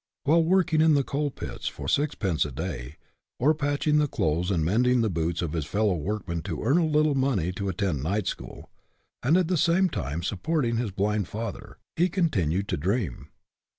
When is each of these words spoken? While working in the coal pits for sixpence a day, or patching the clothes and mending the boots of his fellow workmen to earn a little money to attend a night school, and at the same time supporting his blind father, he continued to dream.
While 0.23 0.43
working 0.43 0.81
in 0.81 0.95
the 0.95 1.03
coal 1.03 1.29
pits 1.29 1.67
for 1.67 1.87
sixpence 1.87 2.43
a 2.43 2.51
day, 2.51 2.95
or 3.39 3.53
patching 3.53 3.99
the 3.99 4.07
clothes 4.07 4.49
and 4.49 4.65
mending 4.65 5.01
the 5.01 5.11
boots 5.11 5.43
of 5.43 5.53
his 5.53 5.67
fellow 5.67 5.93
workmen 5.93 6.41
to 6.41 6.63
earn 6.63 6.79
a 6.79 6.87
little 6.87 7.13
money 7.13 7.51
to 7.51 7.69
attend 7.69 7.99
a 7.99 8.01
night 8.01 8.25
school, 8.25 8.71
and 9.21 9.37
at 9.37 9.47
the 9.47 9.57
same 9.57 9.89
time 9.89 10.23
supporting 10.23 10.77
his 10.77 10.89
blind 10.89 11.27
father, 11.27 11.77
he 11.95 12.09
continued 12.09 12.67
to 12.69 12.77
dream. 12.77 13.27